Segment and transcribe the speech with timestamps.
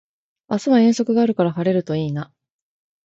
[0.49, 2.33] 明日は遠足があるから晴れるといいな